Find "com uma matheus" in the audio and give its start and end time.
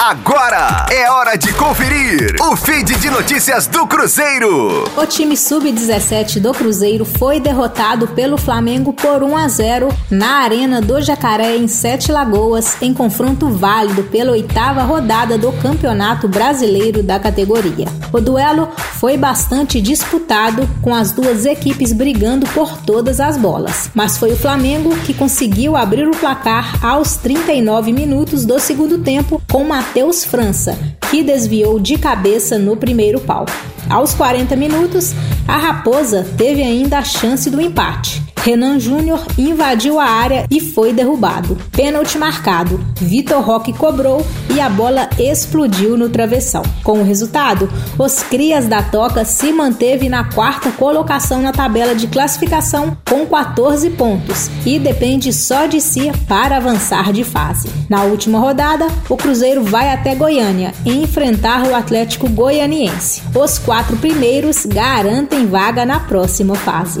29.50-30.22